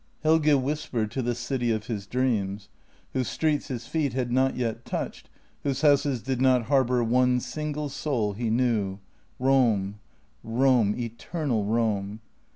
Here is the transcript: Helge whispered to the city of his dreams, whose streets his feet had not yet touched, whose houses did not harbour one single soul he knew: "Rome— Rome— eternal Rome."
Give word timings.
Helge 0.23 0.51
whispered 0.55 1.11
to 1.11 1.21
the 1.21 1.35
city 1.35 1.69
of 1.69 1.85
his 1.85 2.07
dreams, 2.07 2.69
whose 3.13 3.27
streets 3.27 3.67
his 3.67 3.85
feet 3.85 4.13
had 4.13 4.31
not 4.31 4.55
yet 4.55 4.83
touched, 4.83 5.29
whose 5.61 5.81
houses 5.81 6.23
did 6.23 6.41
not 6.41 6.63
harbour 6.63 7.03
one 7.03 7.39
single 7.39 7.87
soul 7.87 8.33
he 8.33 8.49
knew: 8.49 8.97
"Rome— 9.37 9.99
Rome— 10.43 10.95
eternal 10.97 11.65
Rome." 11.65 12.19